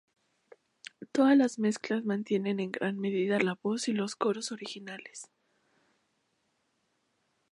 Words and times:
Todas 1.11 1.37
las 1.37 1.59
mezclas 1.59 2.03
mantienen 2.05 2.59
en 2.59 2.71
gran 2.71 2.97
medida 2.97 3.37
la 3.39 3.55
voz 3.61 3.87
y 3.87 3.93
los 3.93 4.15
coros 4.15 4.51
originales. 4.51 5.27